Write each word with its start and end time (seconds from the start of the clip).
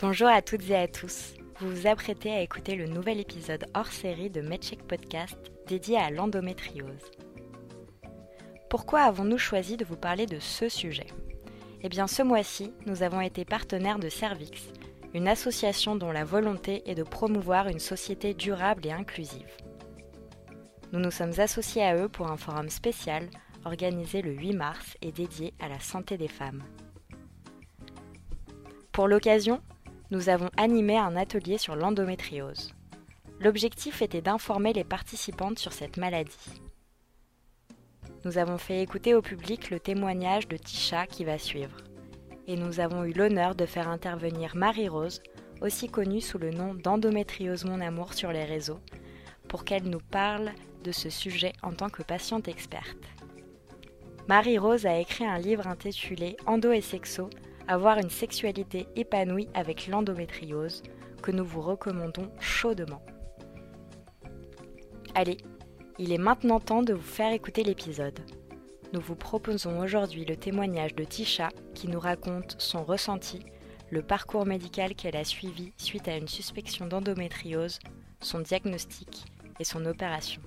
Bonjour 0.00 0.28
à 0.28 0.42
toutes 0.42 0.70
et 0.70 0.76
à 0.76 0.86
tous. 0.86 1.34
Vous 1.58 1.68
vous 1.74 1.86
apprêtez 1.88 2.30
à 2.30 2.40
écouter 2.40 2.76
le 2.76 2.86
nouvel 2.86 3.18
épisode 3.18 3.66
hors 3.74 3.88
série 3.88 4.30
de 4.30 4.40
MedCheck 4.40 4.86
Podcast 4.86 5.36
dédié 5.66 5.96
à 5.96 6.12
l'endométriose. 6.12 7.10
Pourquoi 8.70 9.00
avons-nous 9.00 9.38
choisi 9.38 9.76
de 9.76 9.84
vous 9.84 9.96
parler 9.96 10.26
de 10.26 10.38
ce 10.38 10.68
sujet? 10.68 11.08
Eh 11.82 11.88
bien, 11.88 12.06
ce 12.06 12.22
mois-ci, 12.22 12.72
nous 12.86 13.02
avons 13.02 13.20
été 13.20 13.44
partenaires 13.44 13.98
de 13.98 14.08
Cervix, 14.08 14.68
une 15.14 15.26
association 15.26 15.96
dont 15.96 16.12
la 16.12 16.24
volonté 16.24 16.88
est 16.88 16.94
de 16.94 17.02
promouvoir 17.02 17.66
une 17.66 17.80
société 17.80 18.34
durable 18.34 18.86
et 18.86 18.92
inclusive. 18.92 19.50
Nous 20.92 21.00
nous 21.00 21.10
sommes 21.10 21.40
associés 21.40 21.82
à 21.82 21.96
eux 21.96 22.08
pour 22.08 22.30
un 22.30 22.36
forum 22.36 22.68
spécial 22.68 23.28
organisé 23.64 24.22
le 24.22 24.30
8 24.30 24.52
mars 24.52 24.96
et 25.02 25.10
dédié 25.10 25.54
à 25.58 25.68
la 25.68 25.80
santé 25.80 26.16
des 26.16 26.28
femmes. 26.28 26.62
Pour 28.92 29.08
l'occasion, 29.08 29.60
nous 30.10 30.30
avons 30.30 30.48
animé 30.56 30.96
un 30.96 31.16
atelier 31.16 31.58
sur 31.58 31.76
l'endométriose. 31.76 32.72
L'objectif 33.40 34.00
était 34.00 34.22
d'informer 34.22 34.72
les 34.72 34.84
participantes 34.84 35.58
sur 35.58 35.72
cette 35.72 35.98
maladie. 35.98 36.62
Nous 38.24 38.38
avons 38.38 38.58
fait 38.58 38.82
écouter 38.82 39.14
au 39.14 39.22
public 39.22 39.70
le 39.70 39.78
témoignage 39.78 40.48
de 40.48 40.56
Tisha 40.56 41.06
qui 41.06 41.24
va 41.24 41.38
suivre. 41.38 41.76
Et 42.46 42.56
nous 42.56 42.80
avons 42.80 43.04
eu 43.04 43.12
l'honneur 43.12 43.54
de 43.54 43.66
faire 43.66 43.88
intervenir 43.88 44.56
Marie-Rose, 44.56 45.22
aussi 45.60 45.88
connue 45.88 46.22
sous 46.22 46.38
le 46.38 46.50
nom 46.50 46.74
d'Endométriose 46.74 47.64
Mon 47.64 47.80
Amour 47.80 48.14
sur 48.14 48.32
les 48.32 48.44
réseaux, 48.44 48.80
pour 49.46 49.64
qu'elle 49.64 49.84
nous 49.84 50.00
parle 50.00 50.52
de 50.82 50.90
ce 50.90 51.10
sujet 51.10 51.52
en 51.62 51.72
tant 51.72 51.90
que 51.90 52.02
patiente 52.02 52.48
experte. 52.48 52.96
Marie-Rose 54.26 54.86
a 54.86 54.98
écrit 54.98 55.26
un 55.26 55.38
livre 55.38 55.66
intitulé 55.66 56.36
Endo 56.46 56.72
et 56.72 56.80
Sexo 56.80 57.28
avoir 57.68 57.98
une 57.98 58.10
sexualité 58.10 58.88
épanouie 58.96 59.48
avec 59.54 59.86
l'endométriose, 59.86 60.82
que 61.22 61.30
nous 61.30 61.44
vous 61.44 61.60
recommandons 61.60 62.30
chaudement. 62.40 63.02
Allez, 65.14 65.36
il 65.98 66.12
est 66.12 66.18
maintenant 66.18 66.60
temps 66.60 66.82
de 66.82 66.94
vous 66.94 67.00
faire 67.00 67.32
écouter 67.32 67.62
l'épisode. 67.62 68.20
Nous 68.92 69.00
vous 69.00 69.16
proposons 69.16 69.80
aujourd'hui 69.80 70.24
le 70.24 70.36
témoignage 70.36 70.94
de 70.94 71.04
Tisha 71.04 71.50
qui 71.74 71.88
nous 71.88 72.00
raconte 72.00 72.56
son 72.58 72.84
ressenti, 72.84 73.40
le 73.90 74.02
parcours 74.02 74.46
médical 74.46 74.94
qu'elle 74.94 75.16
a 75.16 75.24
suivi 75.24 75.72
suite 75.76 76.08
à 76.08 76.16
une 76.16 76.28
suspicion 76.28 76.86
d'endométriose, 76.86 77.80
son 78.20 78.40
diagnostic 78.40 79.26
et 79.60 79.64
son 79.64 79.84
opération. 79.84 80.40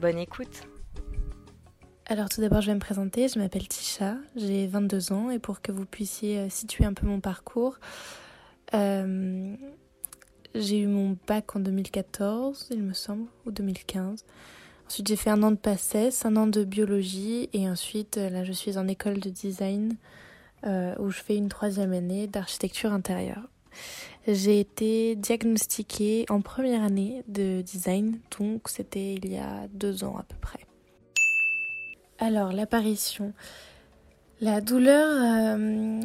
Bonne 0.00 0.18
écoute 0.18 0.66
alors 2.08 2.28
tout 2.28 2.40
d'abord 2.40 2.60
je 2.60 2.68
vais 2.68 2.74
me 2.74 2.80
présenter, 2.80 3.26
je 3.26 3.38
m'appelle 3.38 3.66
Tisha, 3.66 4.16
j'ai 4.36 4.68
22 4.68 5.12
ans 5.12 5.30
et 5.30 5.40
pour 5.40 5.60
que 5.60 5.72
vous 5.72 5.84
puissiez 5.84 6.38
euh, 6.38 6.48
situer 6.48 6.84
un 6.84 6.92
peu 6.92 7.04
mon 7.04 7.18
parcours, 7.18 7.78
euh, 8.74 9.56
j'ai 10.54 10.78
eu 10.78 10.86
mon 10.86 11.16
bac 11.26 11.56
en 11.56 11.60
2014 11.60 12.68
il 12.70 12.82
me 12.82 12.92
semble, 12.92 13.26
ou 13.44 13.50
2015. 13.50 14.24
Ensuite 14.86 15.08
j'ai 15.08 15.16
fait 15.16 15.30
un 15.30 15.42
an 15.42 15.50
de 15.50 15.56
PACES, 15.56 16.24
un 16.24 16.36
an 16.36 16.46
de 16.46 16.62
biologie 16.62 17.50
et 17.52 17.68
ensuite 17.68 18.18
euh, 18.18 18.30
là 18.30 18.44
je 18.44 18.52
suis 18.52 18.78
en 18.78 18.86
école 18.86 19.18
de 19.18 19.30
design 19.30 19.96
où 20.98 21.10
je 21.10 21.22
fais 21.22 21.36
une 21.36 21.48
troisième 21.48 21.92
année 21.92 22.26
d'architecture 22.26 22.92
intérieure. 22.92 23.48
J'ai 24.26 24.58
été 24.58 25.14
diagnostiquée 25.14 26.26
en 26.28 26.40
première 26.40 26.82
année 26.82 27.22
de 27.28 27.60
design, 27.60 28.18
donc 28.36 28.68
c'était 28.68 29.14
il 29.14 29.30
y 29.30 29.36
a 29.36 29.68
deux 29.72 30.02
ans 30.02 30.16
à 30.16 30.24
peu 30.24 30.34
près. 30.40 30.65
Alors, 32.18 32.52
l'apparition. 32.52 33.32
La 34.40 34.60
douleur. 34.60 35.06
Euh, 35.06 36.00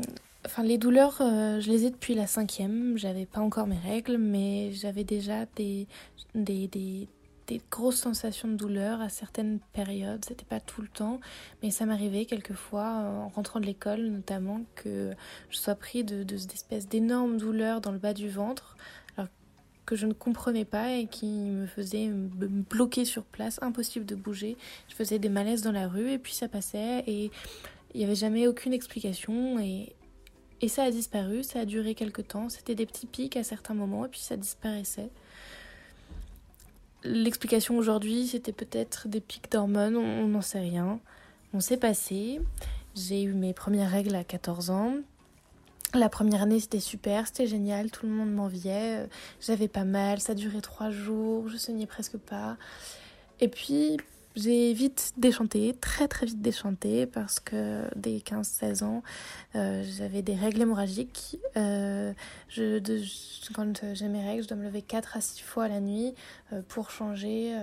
enfin, 0.46 0.64
les 0.64 0.78
douleurs, 0.78 1.18
euh, 1.22 1.60
je 1.62 1.70
les 1.70 1.86
ai 1.86 1.90
depuis 1.90 2.16
la 2.16 2.28
cinquième. 2.28 2.98
J'avais 2.98 3.26
pas 3.26 3.40
encore 3.40 3.68
mes 3.68 3.78
règles, 3.78 4.18
mais 4.18 4.72
j'avais 4.74 5.06
déjà 5.06 5.46
des, 5.56 5.88
grosses 7.70 7.98
sensations 7.98 8.48
de 8.50 8.56
douleur 8.56 9.00
à 9.02 9.08
certaines 9.08 9.60
périodes. 9.74 10.24
C'était 10.26 10.46
pas 10.46 10.60
tout 10.60 10.82
le 10.82 10.90
temps, 10.90 11.20
mais 11.64 11.72
ça 11.72 11.86
m'arrivait 11.86 12.26
quelquefois, 12.26 12.88
en 12.88 13.30
rentrant 13.30 13.60
de 13.60 13.66
l'école 13.66 14.08
notamment, 14.08 14.62
que 14.76 15.12
je 15.50 15.58
sois 15.58 15.76
pris 15.76 16.04
de, 16.04 16.24
de 16.24 16.38
cette 16.38 16.56
dans 17.82 17.92
le 17.92 18.00
bas 18.00 18.14
du 18.14 18.30
ventre 18.30 18.76
que 19.86 19.96
je 19.96 20.06
ne 20.06 20.14
comprenais 20.14 20.66
pas 20.66 20.94
et 20.94 21.08
qui 21.08 21.28
me 21.28 21.66
faisait 21.66 22.10
bloquer 22.10 23.06
sur 23.06 23.24
place, 23.24 23.60
impossible 23.62 24.06
de 24.06 24.16
bouger. 24.16 24.58
Je 24.90 24.96
faisais 24.96 25.20
des 25.20 25.30
malaises 25.30 25.62
dans 25.62 25.72
la 25.72 25.88
rue 25.88 26.12
et 26.12 26.18
puis 26.18 26.34
ça 26.34 26.48
passait 26.48 27.04
et 27.08 27.32
il 27.94 27.98
n'y 27.98 28.06
avait 28.06 28.16
jamais 28.16 28.48
aucune 28.48 28.74
explication 28.74 29.60
et, 29.60 29.94
et 30.62 30.68
ça 30.68 30.84
a 30.84 30.92
disparu, 30.92 31.44
ça 31.44 31.62
a 31.62 31.66
duré 31.66 31.96
quelques 31.96 32.28
temps, 32.28 32.50
c'était 32.50 32.76
des 32.76 32.86
petits 32.86 33.08
pics 33.08 33.36
à 33.36 33.44
certains 33.44 33.74
moments 33.74 34.06
et 34.06 34.10
puis 34.10 34.22
ça 34.22 34.38
disparaissait. 34.38 35.10
L'explication 37.04 37.78
aujourd'hui, 37.78 38.28
c'était 38.28 38.52
peut-être 38.52 39.08
des 39.08 39.22
pics 39.22 39.52
d'hormones, 39.52 39.98
on 39.98 40.28
n'en 40.28 40.42
sait 40.42 40.60
rien. 40.60 41.00
On 41.54 41.60
s'est 41.60 41.78
passé. 41.78 42.40
J'ai 42.96 43.24
eu 43.24 43.34
mes 43.34 43.54
premières 43.54 43.90
règles 43.90 44.16
à 44.16 44.24
14 44.24 44.70
ans. 44.70 44.96
La 45.94 46.08
première 46.08 46.44
année 46.44 46.62
c'était 46.62 46.80
super, 46.80 47.28
c'était 47.28 47.48
génial, 47.48 47.92
tout 47.92 48.06
le 48.06 48.14
monde 48.14 48.32
m'enviait, 48.32 49.02
euh, 49.02 49.08
j'avais 49.42 49.68
pas 49.68 49.84
mal, 49.84 50.22
ça 50.22 50.34
durait 50.34 50.62
trois 50.62 50.90
jours, 50.90 51.50
je 51.50 51.58
saignais 51.58 51.86
presque 51.86 52.18
pas. 52.18 52.56
Et 53.42 53.50
puis 53.50 53.98
j'ai 54.38 54.72
vite 54.72 55.12
déchanté, 55.18 55.76
très 55.82 56.08
très 56.08 56.28
vite 56.28 56.42
déchanté, 56.42 57.06
parce 57.06 57.42
que 57.42 57.84
dès 57.98 58.20
15-16 58.20 58.86
ans, 58.86 59.04
euh, 59.56 59.84
j'avais 59.98 60.22
des 60.22 60.34
règles 60.34 60.62
hémorragiques. 60.62 61.38
Euh, 61.58 62.14
je, 62.48 62.80
quand 63.54 63.82
j'ai 63.94 64.08
mes 64.08 64.26
règles, 64.26 64.44
je 64.44 64.48
dois 64.48 64.56
me 64.56 64.64
lever 64.64 64.82
4 64.82 65.18
à 65.18 65.22
6 65.22 65.42
fois 65.42 65.68
la 65.68 65.82
nuit 65.82 66.14
pour 66.70 66.90
changer 66.92 67.54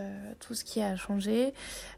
tout 0.41 0.53
ce 0.53 0.65
qui 0.65 0.83
a 0.83 0.97
changé. 0.97 1.55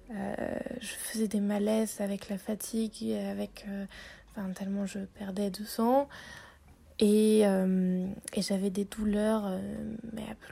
je 0.09 0.87
faisais 0.87 1.27
des 1.27 1.41
malaises 1.41 2.01
avec 2.01 2.29
la 2.29 2.39
fatigue, 2.39 3.13
avec 3.33 3.67
tellement 4.55 4.87
je 4.87 5.01
perdais 5.01 5.51
de 5.51 5.65
sang. 5.65 6.09
Et, 7.01 7.47
euh, 7.47 8.07
j'avais 8.37 8.69
des 8.69 8.85
douleurs 8.85 9.45
euh, 9.47 9.59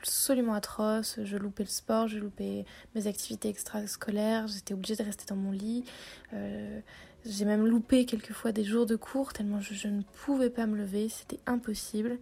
absolument 0.00 0.54
atroces. 0.54 1.20
Je 1.22 1.36
loupais 1.36 1.64
le 1.64 1.68
sport, 1.68 2.08
je 2.08 2.18
loupais 2.18 2.64
mes 2.94 3.06
activités 3.06 3.50
extrascolaires, 3.50 4.48
j'étais 4.48 4.72
obligée 4.72 4.96
de 4.96 5.02
rester 5.02 5.26
dans 5.26 5.36
mon 5.36 5.52
lit. 5.52 5.84
Euh, 6.32 6.80
j'ai 7.26 7.44
même 7.44 7.66
loupé 7.66 8.06
quelquefois 8.06 8.52
des 8.52 8.64
jours 8.64 8.86
de 8.86 8.96
cours 8.96 9.34
tellement 9.34 9.60
je, 9.60 9.88
ne 9.88 10.02
pouvais 10.24 10.48
pas 10.48 10.66
me 10.66 10.76
lever, 10.76 11.10
c'était 11.10 11.40
impossible. 11.46 12.18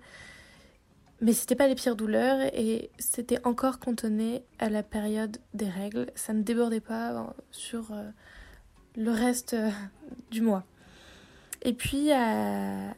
Mais 1.21 1.33
c'était 1.33 1.55
pas 1.55 1.69
les 1.69 1.77
pires 1.77 1.97
douleurs 1.97 2.41
et 2.53 2.91
c'était 2.99 3.39
encore 3.47 3.79
cantonné 3.79 4.43
à 4.59 4.69
la 4.69 4.83
période 4.83 5.39
des 5.55 5.69
règles. 5.69 6.11
Ça 6.17 6.33
ne 6.35 6.43
débordait 6.43 6.81
pas 6.81 7.35
sur 7.53 7.95
le 8.97 9.11
reste 9.11 9.57
du 10.31 10.43
mois. 10.43 10.67
Et 11.67 11.73
puis 11.73 12.13
à 12.13 12.95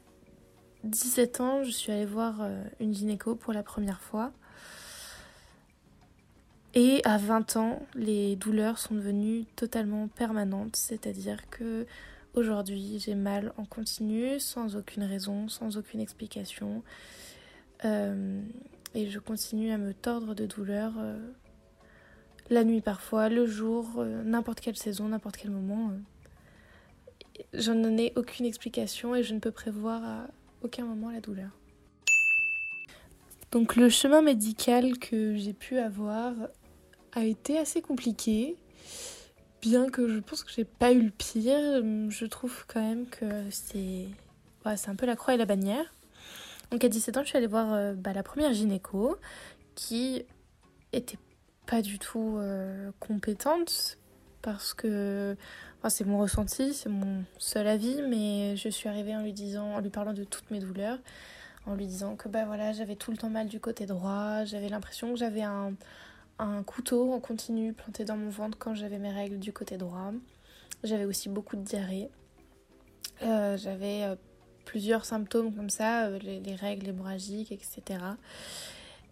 17 0.83 1.41
ans, 1.41 1.63
je 1.63 1.71
suis 1.71 1.91
allée 1.91 2.05
voir 2.05 2.35
euh, 2.41 2.63
une 2.79 2.93
gynéco 2.93 3.33
pour 3.33 3.51
la 3.51 3.63
première 3.63 3.99
fois. 3.99 4.31
Et 6.75 7.01
à 7.03 7.17
20 7.17 7.55
ans, 7.55 7.81
les 7.95 8.35
douleurs 8.35 8.77
sont 8.77 8.93
devenues 8.93 9.45
totalement 9.55 10.07
permanentes, 10.07 10.75
c'est-à-dire 10.75 11.49
que 11.49 11.87
aujourd'hui, 12.35 12.99
j'ai 12.99 13.15
mal 13.15 13.53
en 13.57 13.65
continu, 13.65 14.39
sans 14.39 14.75
aucune 14.75 15.03
raison, 15.03 15.47
sans 15.47 15.77
aucune 15.77 15.99
explication. 15.99 16.83
Euh, 17.85 18.39
et 18.93 19.09
je 19.09 19.17
continue 19.17 19.71
à 19.71 19.79
me 19.79 19.95
tordre 19.95 20.35
de 20.35 20.45
douleurs 20.45 20.93
euh, 20.99 21.17
la 22.51 22.63
nuit 22.63 22.81
parfois, 22.81 23.29
le 23.29 23.47
jour, 23.47 24.03
n'importe 24.03 24.59
quelle 24.59 24.77
saison, 24.77 25.07
n'importe 25.09 25.37
quel 25.37 25.49
moment 25.49 25.91
je 27.53 27.71
n'en 27.71 27.97
ai 27.97 28.13
aucune 28.15 28.45
explication 28.45 29.15
et 29.15 29.23
je 29.23 29.33
ne 29.33 29.39
peux 29.39 29.51
prévoir 29.51 30.03
à 30.03 30.27
aucun 30.61 30.85
moment 30.85 31.11
la 31.11 31.21
douleur. 31.21 31.49
Donc 33.51 33.75
le 33.75 33.89
chemin 33.89 34.21
médical 34.21 34.97
que 34.99 35.35
j'ai 35.35 35.53
pu 35.53 35.77
avoir 35.77 36.33
a 37.13 37.23
été 37.23 37.57
assez 37.57 37.81
compliqué. 37.81 38.55
Bien 39.61 39.89
que 39.89 40.07
je 40.07 40.19
pense 40.19 40.43
que 40.43 40.51
j'ai 40.51 40.65
pas 40.65 40.93
eu 40.93 41.01
le 41.01 41.09
pire, 41.09 41.83
je 42.09 42.25
trouve 42.25 42.65
quand 42.67 42.81
même 42.81 43.07
que 43.07 43.25
c'est 43.49 44.07
un 44.65 44.95
peu 44.95 45.05
la 45.05 45.15
croix 45.15 45.33
et 45.33 45.37
la 45.37 45.45
bannière. 45.45 45.93
Donc 46.71 46.83
à 46.83 46.89
17 46.89 47.17
ans, 47.17 47.23
je 47.23 47.29
suis 47.29 47.37
allée 47.37 47.47
voir 47.47 47.73
euh, 47.73 47.93
bah, 47.93 48.13
la 48.13 48.23
première 48.23 48.53
gynéco 48.53 49.17
qui 49.73 50.23
était 50.93 51.17
pas 51.65 51.81
du 51.81 51.99
tout 51.99 52.37
euh, 52.37 52.91
compétente 52.99 53.97
parce 54.41 54.73
que 54.73 55.35
c'est 55.87 56.05
mon 56.05 56.19
ressenti, 56.19 56.73
c'est 56.73 56.89
mon 56.89 57.23
seul 57.37 57.65
avis, 57.67 58.01
mais 58.01 58.57
je 58.57 58.67
suis 58.67 58.89
arrivée 58.89 59.15
en 59.15 59.21
lui 59.21 59.31
disant, 59.31 59.75
en 59.75 59.79
lui 59.79 59.89
parlant 59.89 60.11
de 60.11 60.25
toutes 60.25 60.51
mes 60.51 60.59
douleurs, 60.59 60.99
en 61.65 61.75
lui 61.75 61.87
disant 61.87 62.17
que 62.17 62.27
bah 62.27 62.43
voilà, 62.45 62.73
j'avais 62.73 62.97
tout 62.97 63.11
le 63.11 63.17
temps 63.17 63.29
mal 63.29 63.47
du 63.47 63.61
côté 63.61 63.85
droit, 63.85 64.43
j'avais 64.43 64.67
l'impression 64.67 65.13
que 65.13 65.19
j'avais 65.19 65.43
un, 65.43 65.73
couteau 66.65 67.13
en 67.13 67.19
continu 67.19 67.73
planté 67.73 68.03
dans 68.03 68.17
mon 68.17 68.29
ventre 68.29 68.57
quand 68.57 68.73
j'avais 68.73 68.97
mes 68.97 69.11
règles 69.11 69.39
du 69.39 69.53
côté 69.53 69.77
droit. 69.77 70.11
J'avais 70.83 71.05
aussi 71.05 71.29
beaucoup 71.29 71.55
de 71.55 71.63
diarrhée. 71.63 72.09
Euh, 73.23 73.57
j'avais 73.57 74.03
euh, 74.03 74.15
plusieurs 74.65 75.03
symptômes 75.03 75.53
comme 75.53 75.69
ça, 75.69 76.09
les, 76.09 76.39
les 76.39 76.55
règles 76.55 76.89
hémorragiques, 76.89 77.51
etc. 77.51 77.99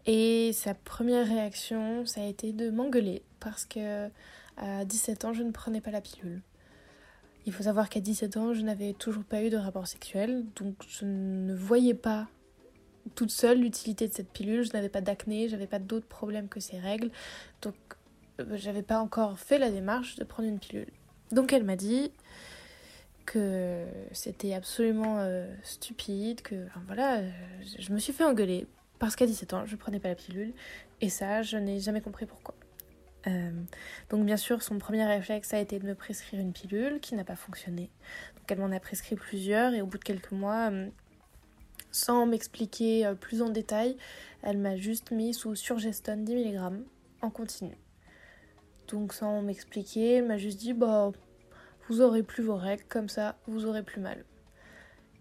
Et 0.05 0.53
sa 0.53 0.73
première 0.73 1.27
réaction, 1.27 2.05
ça 2.05 2.21
a 2.21 2.25
été 2.25 2.53
de 2.53 2.69
m'engueuler 2.69 3.23
parce 3.41 3.65
que 3.65 4.09
à 4.57 4.85
17 4.85 5.25
ans, 5.25 5.33
je 5.33 5.43
ne 5.43 5.51
prenais 5.51 5.81
pas 5.81 5.91
la 5.91 6.01
pilule. 6.01 6.41
Il 7.47 7.53
faut 7.53 7.63
savoir 7.63 7.87
qu'à 7.87 8.01
17 8.01 8.35
ans, 8.35 8.53
je 8.53 8.61
n'avais 8.61 8.91
toujours 8.91 9.23
pas 9.23 9.41
eu 9.41 9.49
de 9.49 9.55
rapport 9.55 9.87
sexuel, 9.87 10.43
donc 10.57 10.75
je 10.85 11.05
ne 11.05 11.55
voyais 11.55 11.93
pas 11.93 12.27
toute 13.15 13.31
seule 13.31 13.61
l'utilité 13.61 14.09
de 14.09 14.13
cette 14.13 14.29
pilule. 14.29 14.63
Je 14.63 14.73
n'avais 14.73 14.89
pas 14.89 14.99
d'acné, 14.99 15.47
j'avais 15.47 15.65
pas 15.65 15.79
d'autres 15.79 16.07
problèmes 16.07 16.49
que 16.49 16.59
ces 16.59 16.77
règles, 16.77 17.09
donc 17.61 17.75
euh, 18.41 18.57
j'avais 18.57 18.83
pas 18.83 18.99
encore 18.99 19.39
fait 19.39 19.59
la 19.59 19.71
démarche 19.71 20.17
de 20.17 20.25
prendre 20.25 20.49
une 20.49 20.59
pilule. 20.59 20.91
Donc 21.31 21.53
elle 21.53 21.63
m'a 21.63 21.77
dit 21.77 22.11
que 23.25 23.85
c'était 24.11 24.53
absolument 24.53 25.19
euh, 25.19 25.47
stupide, 25.63 26.41
que 26.41 26.67
voilà, 26.85 27.21
je 27.79 27.93
me 27.93 27.99
suis 27.99 28.11
fait 28.11 28.25
engueuler 28.25 28.67
parce 28.99 29.15
qu'à 29.15 29.25
17 29.25 29.53
ans, 29.53 29.65
je 29.65 29.77
prenais 29.77 29.99
pas 29.99 30.09
la 30.09 30.15
pilule. 30.15 30.51
Et 30.99 31.07
ça, 31.07 31.43
je 31.43 31.55
n'ai 31.55 31.79
jamais 31.79 32.01
compris 32.01 32.25
pourquoi. 32.25 32.55
Euh, 33.27 33.51
donc 34.09 34.25
bien 34.25 34.37
sûr, 34.37 34.61
son 34.63 34.77
premier 34.77 35.05
réflexe 35.05 35.53
a 35.53 35.59
été 35.59 35.79
de 35.79 35.85
me 35.85 35.95
prescrire 35.95 36.39
une 36.39 36.53
pilule 36.53 36.99
qui 36.99 37.15
n'a 37.15 37.23
pas 37.23 37.35
fonctionné. 37.35 37.89
Donc 38.35 38.49
elle 38.49 38.59
m'en 38.59 38.71
a 38.71 38.79
prescrit 38.79 39.15
plusieurs 39.15 39.73
et 39.73 39.81
au 39.81 39.85
bout 39.85 39.97
de 39.97 40.03
quelques 40.03 40.31
mois, 40.31 40.71
euh, 40.71 40.87
sans 41.91 42.25
m'expliquer 42.25 43.05
euh, 43.05 43.15
plus 43.15 43.41
en 43.41 43.49
détail, 43.49 43.97
elle 44.43 44.57
m'a 44.57 44.77
juste 44.77 45.11
mis 45.11 45.33
sous 45.33 45.55
surgestone 45.55 46.23
10 46.23 46.35
mg 46.35 46.83
en 47.21 47.29
continu. 47.29 47.75
Donc 48.87 49.13
sans 49.13 49.41
m'expliquer, 49.41 50.15
elle 50.15 50.27
m'a 50.27 50.37
juste 50.37 50.59
dit 50.59 50.73
bah 50.73 51.11
vous 51.89 52.01
aurez 52.01 52.23
plus 52.23 52.43
vos 52.43 52.55
règles, 52.55 52.83
comme 52.87 53.09
ça 53.09 53.37
vous 53.47 53.65
aurez 53.65 53.83
plus 53.83 53.99
mal. 53.99 54.23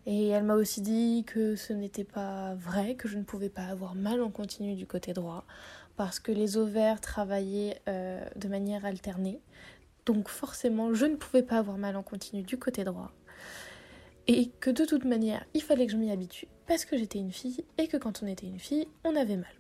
Et 0.08 0.28
elle 0.28 0.44
m'a 0.44 0.54
aussi 0.54 0.82
dit 0.82 1.24
que 1.26 1.56
ce 1.56 1.72
n'était 1.72 2.04
pas 2.04 2.54
vrai, 2.54 2.94
que 2.94 3.08
je 3.08 3.18
ne 3.18 3.24
pouvais 3.24 3.48
pas 3.48 3.64
avoir 3.64 3.96
mal 3.96 4.22
en 4.22 4.30
continu 4.30 4.76
du 4.76 4.86
côté 4.86 5.12
droit, 5.12 5.44
parce 5.96 6.20
que 6.20 6.32
les 6.32 6.56
ovaires 6.56 7.00
travaillaient 7.00 7.81
euh, 7.88 8.25
de 8.37 8.48
manière 8.48 8.84
alternée. 8.84 9.40
Donc 10.04 10.28
forcément, 10.28 10.94
je 10.94 11.06
ne 11.06 11.16
pouvais 11.16 11.43
pas 11.43 11.58
avoir 11.58 11.78
mal 11.78 11.96
en 11.96 12.02
continu 12.02 12.43
du 12.43 12.58
côté 12.58 12.84
droit. 12.84 13.12
Et 14.28 14.50
que 14.60 14.70
de 14.70 14.84
toute 14.84 15.04
manière, 15.04 15.44
il 15.54 15.62
fallait 15.62 15.87
que 15.87 15.93
je 15.93 15.96
m'y 15.96 16.10
habitue, 16.10 16.48
parce 16.66 16.84
que 16.84 16.96
j'étais 16.96 17.19
une 17.19 17.32
fille, 17.32 17.64
et 17.78 17.88
que 17.88 17.96
quand 17.96 18.22
on 18.22 18.26
était 18.26 18.46
une 18.46 18.58
fille, 18.58 18.88
on 19.04 19.14
avait 19.16 19.37
mal. 19.37 19.54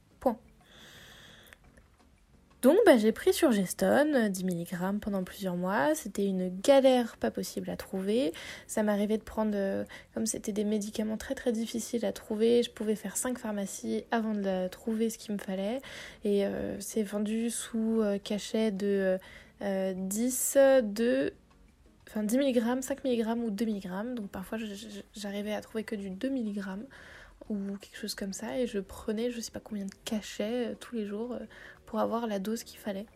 Donc 2.66 2.78
bah, 2.84 2.98
j'ai 2.98 3.12
pris 3.12 3.32
sur 3.32 3.52
Gestone 3.52 4.28
10 4.28 4.44
mg 4.44 4.98
pendant 5.00 5.22
plusieurs 5.22 5.54
mois. 5.54 5.94
C'était 5.94 6.26
une 6.26 6.48
galère 6.48 7.16
pas 7.16 7.30
possible 7.30 7.70
à 7.70 7.76
trouver. 7.76 8.32
Ça 8.66 8.82
m'arrivait 8.82 9.18
de 9.18 9.22
prendre, 9.22 9.52
euh, 9.54 9.84
comme 10.14 10.26
c'était 10.26 10.50
des 10.50 10.64
médicaments 10.64 11.16
très 11.16 11.36
très 11.36 11.52
difficiles 11.52 12.04
à 12.04 12.12
trouver, 12.12 12.64
je 12.64 12.72
pouvais 12.72 12.96
faire 12.96 13.16
5 13.16 13.38
pharmacies 13.38 14.02
avant 14.10 14.34
de 14.34 14.66
trouver 14.66 15.10
ce 15.10 15.18
qu'il 15.18 15.34
me 15.34 15.38
fallait. 15.38 15.80
Et 16.24 16.44
euh, 16.44 16.74
c'est 16.80 17.04
vendu 17.04 17.50
sous 17.50 18.00
euh, 18.00 18.18
cachet 18.18 18.72
de 18.72 19.16
10, 19.60 20.58
2, 20.82 21.34
enfin 22.08 22.24
10 22.24 22.36
mg, 22.36 22.82
5 22.82 23.04
mg 23.04 23.44
ou 23.44 23.50
2 23.50 23.64
mg. 23.64 24.14
Donc 24.14 24.28
parfois 24.28 24.58
j'arrivais 25.14 25.54
à 25.54 25.60
trouver 25.60 25.84
que 25.84 25.94
du 25.94 26.10
2 26.10 26.30
mg 26.30 26.64
ou 27.48 27.76
quelque 27.78 27.96
chose 27.96 28.14
comme 28.14 28.32
ça 28.32 28.58
et 28.58 28.66
je 28.66 28.78
prenais 28.78 29.30
je 29.30 29.40
sais 29.40 29.52
pas 29.52 29.60
combien 29.60 29.84
de 29.86 29.94
cachets 30.04 30.74
tous 30.80 30.96
les 30.96 31.06
jours 31.06 31.38
pour 31.86 32.00
avoir 32.00 32.26
la 32.26 32.38
dose 32.38 32.64
qu'il 32.64 32.78
fallait. 32.78 33.06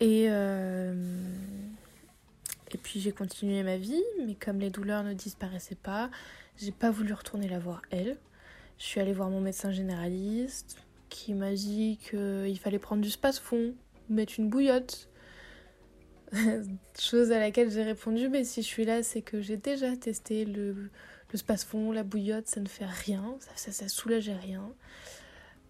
Et, 0.00 0.26
euh, 0.28 0.94
et 2.72 2.78
puis 2.78 3.00
j'ai 3.00 3.12
continué 3.12 3.62
ma 3.62 3.76
vie, 3.76 4.02
mais 4.26 4.34
comme 4.34 4.58
les 4.58 4.70
douleurs 4.70 5.04
ne 5.04 5.14
disparaissaient 5.14 5.76
pas, 5.76 6.10
j'ai 6.56 6.72
pas 6.72 6.90
voulu 6.90 7.12
retourner 7.12 7.48
la 7.48 7.60
voir 7.60 7.82
elle. 7.90 8.16
Je 8.78 8.84
suis 8.84 9.00
allée 9.00 9.12
voir 9.12 9.30
mon 9.30 9.40
médecin 9.40 9.70
généraliste 9.70 10.76
qui 11.08 11.34
m'a 11.34 11.52
dit 11.52 11.98
qu'il 12.02 12.58
fallait 12.58 12.80
prendre 12.80 13.02
du 13.02 13.10
space-fond, 13.10 13.74
mettre 14.08 14.34
une 14.38 14.48
bouillotte. 14.48 15.08
Chose 16.98 17.32
à 17.32 17.38
laquelle 17.38 17.70
j'ai 17.70 17.82
répondu, 17.82 18.28
mais 18.28 18.44
si 18.44 18.62
je 18.62 18.66
suis 18.66 18.84
là, 18.84 19.02
c'est 19.02 19.22
que 19.22 19.40
j'ai 19.40 19.56
déjà 19.56 19.96
testé 19.96 20.44
le, 20.44 20.90
le 21.32 21.38
space-fond, 21.38 21.92
la 21.92 22.02
bouillotte, 22.02 22.46
ça 22.46 22.60
ne 22.60 22.68
fait 22.68 22.86
rien, 22.86 23.36
ça, 23.56 23.72
ça, 23.72 23.88
soulageait 23.88 24.36
rien. 24.36 24.72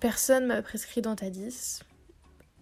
Personne 0.00 0.46
m'a 0.46 0.62
prescrit 0.62 1.02
Dentadis. 1.02 1.80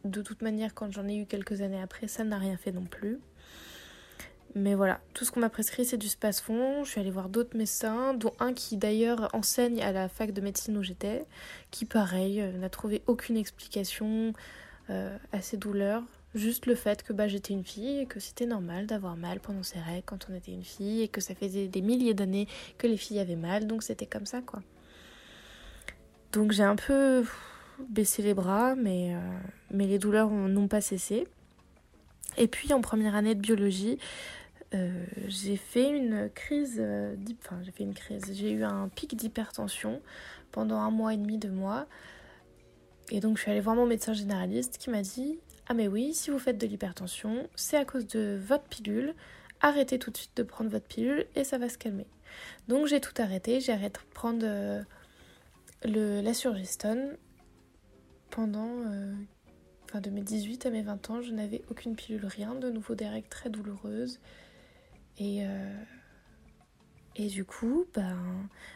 De 0.05 0.23
toute 0.23 0.43
manière, 0.43 0.75
quand 0.75 0.91
j'en 0.93 1.07
ai 1.09 1.17
eu 1.17 1.27
quelques 1.27 1.61
années 1.63 1.81
après, 1.81 2.09
ça 2.09 2.25
n'a 2.25 2.39
rien 2.39 2.57
fait 2.57 2.73
non 2.73 2.85
plus. 2.85 3.19
Mais 4.55 4.75
voilà, 4.75 5.01
tout 5.15 5.25
ce 5.25 5.31
qu'on 5.31 5.41
m'a 5.41 5.51
prescrit, 5.51 5.85
c'est 5.85 5.97
du 5.97 6.09
space-fond. 6.09 6.85
Je 6.85 6.91
suis 6.91 7.01
allée 7.01 7.11
voir 7.11 7.29
d'autres 7.29 7.57
médecins, 7.57 8.15
dont 8.15 8.33
un 8.41 8.53
qui 8.53 8.77
d'ailleurs 8.77 9.29
enseigne 9.33 9.81
à 9.83 9.93
la 9.93 10.09
fac 10.09 10.33
de 10.33 10.41
médecine 10.41 10.77
où 10.77 10.83
j'étais, 10.83 11.25
qui 11.71 11.85
pareil, 11.85 12.41
euh, 12.41 12.53
n'a 12.53 12.69
trouvé 12.69 13.03
aucune 13.07 13.37
explication 13.37 14.33
euh, 14.89 15.17
à 15.33 15.41
ces 15.41 15.57
douleurs. 15.57 16.03
Juste 16.35 16.67
le 16.67 16.77
fait 16.77 17.03
que 17.03 17.13
bah, 17.13 17.27
j'étais 17.27 17.53
une 17.53 17.65
fille 17.65 18.01
et 18.01 18.07
que 18.07 18.21
c'était 18.21 18.47
normal 18.47 18.87
d'avoir 18.87 19.17
mal 19.17 19.41
pendant 19.41 19.65
ses 19.65 19.81
règles 19.81 20.05
quand 20.07 20.29
on 20.31 20.35
était 20.35 20.53
une 20.53 20.65
fille 20.65 21.03
et 21.03 21.09
que 21.09 21.21
ça 21.21 21.35
faisait 21.35 21.67
des 21.67 21.83
milliers 21.83 22.15
d'années 22.15 22.47
que 22.79 22.87
les 22.87 22.97
filles 22.97 23.19
avaient 23.19 23.35
mal, 23.35 23.67
donc 23.67 23.83
c'était 23.83 24.07
comme 24.07 24.27
ça 24.27 24.41
quoi. 24.41 24.63
Donc 26.33 26.53
j'ai 26.53 26.63
un 26.63 26.77
peu 26.77 27.25
baissé 27.89 28.23
les 28.23 28.35
bras, 28.35 28.77
mais, 28.77 29.15
euh, 29.15 29.19
mais 29.73 29.87
les 29.87 29.99
douleurs 29.99 30.31
n'ont 30.31 30.69
pas 30.69 30.81
cessé. 30.81 31.27
Et 32.37 32.47
puis 32.47 32.73
en 32.73 32.81
première 32.81 33.17
année 33.17 33.35
de 33.35 33.41
biologie, 33.41 33.99
euh, 34.73 35.05
j'ai 35.27 35.57
fait 35.57 35.91
une 35.91 36.31
crise, 36.33 36.77
euh, 36.79 37.17
j'ai 37.63 37.73
fait 37.73 37.83
une 37.83 37.95
crise, 37.95 38.23
j'ai 38.33 38.53
eu 38.53 38.63
un 38.63 38.89
pic 38.89 39.17
d'hypertension 39.17 40.01
pendant 40.53 40.77
un 40.77 40.93
mois 40.93 41.13
et 41.13 41.17
demi, 41.17 41.39
deux 41.39 41.51
mois. 41.51 41.87
Et 43.11 43.19
donc 43.19 43.37
je 43.37 43.43
suis 43.43 43.51
allée 43.51 43.61
voir 43.61 43.75
mon 43.75 43.87
médecin 43.87 44.13
généraliste 44.13 44.79
qui 44.79 44.91
m'a 44.91 45.03
dit 45.03 45.41
Ah 45.71 45.75
mais 45.75 45.87
oui, 45.87 46.15
si 46.15 46.31
vous 46.31 46.41
faites 46.41 46.59
de 46.59 46.67
l'hypertension, 46.67 47.49
c'est 47.55 47.77
à 47.77 47.85
cause 47.85 48.05
de 48.09 48.37
votre 48.45 48.65
pilule. 48.65 49.15
Arrêtez 49.61 50.01
tout 50.01 50.11
de 50.11 50.17
suite 50.17 50.37
de 50.37 50.43
prendre 50.43 50.69
votre 50.69 50.89
pilule 50.89 51.29
et 51.37 51.45
ça 51.45 51.59
va 51.59 51.69
se 51.69 51.79
calmer. 51.79 52.09
Donc 52.67 52.89
j'ai 52.89 53.01
tout 53.01 53.15
arrêté, 53.23 53.61
j'ai 53.61 53.71
arrêté 53.71 54.01
de 54.01 54.13
prendre 54.13 54.45
le, 55.85 56.21
la 56.23 56.35
surgestone, 56.35 57.17
pendant 58.31 58.69
euh, 58.87 59.15
de 59.95 60.11
mes 60.11 60.23
18 60.23 60.67
à 60.67 60.71
mes 60.71 60.83
20 60.83 61.11
ans, 61.11 61.23
je 61.23 61.31
n'avais 61.31 61.63
aucune 61.71 61.95
pilule, 61.95 62.27
rien, 62.27 62.57
de 62.57 62.69
nouveau 62.69 62.97
des 62.97 63.07
règles 63.07 63.29
très 63.29 63.49
douloureuses. 63.49 64.19
Et, 65.19 65.47
euh, 65.47 65.83
et 67.15 67.29
du 67.29 67.45
coup, 67.45 67.87
ben, 67.95 68.19